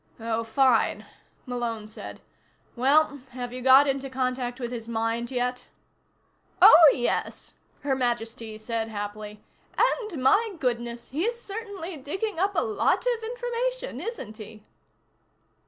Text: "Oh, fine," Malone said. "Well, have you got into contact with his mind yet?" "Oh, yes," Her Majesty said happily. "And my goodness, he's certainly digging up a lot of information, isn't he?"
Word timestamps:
"Oh, 0.19 0.43
fine," 0.43 1.05
Malone 1.45 1.87
said. 1.87 2.21
"Well, 2.75 3.17
have 3.33 3.53
you 3.53 3.61
got 3.61 3.85
into 3.85 4.09
contact 4.09 4.59
with 4.59 4.71
his 4.71 4.87
mind 4.87 5.29
yet?" 5.29 5.67
"Oh, 6.59 6.91
yes," 6.95 7.53
Her 7.81 7.95
Majesty 7.95 8.57
said 8.57 8.87
happily. 8.89 9.43
"And 9.77 10.23
my 10.23 10.55
goodness, 10.59 11.09
he's 11.09 11.39
certainly 11.39 11.97
digging 11.97 12.39
up 12.39 12.55
a 12.55 12.63
lot 12.63 13.05
of 13.05 13.23
information, 13.23 14.01
isn't 14.01 14.37
he?" 14.37 14.63